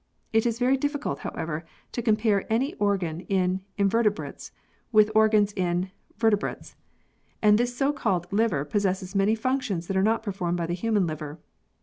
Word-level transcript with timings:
It 0.33 0.47
is 0.47 0.57
very 0.57 0.77
difficult, 0.77 1.19
however, 1.19 1.63
to 1.91 2.01
compare 2.01 2.51
any 2.51 2.73
organ 2.79 3.21
in 3.29 3.61
Inverte 3.77 4.09
brates 4.15 4.49
with 4.91 5.11
organs 5.13 5.53
in 5.53 5.91
Vertebrates, 6.17 6.75
and 7.39 7.59
this 7.59 7.77
so 7.77 7.93
called 7.93 8.25
liver 8.33 8.65
possesses 8.65 9.13
many 9.13 9.35
functions 9.35 9.85
that 9.85 9.95
are 9.97 10.01
not 10.01 10.23
performed 10.23 10.57
by 10.57 10.65
the 10.65 10.73
human 10.73 11.05
liver. 11.05 11.39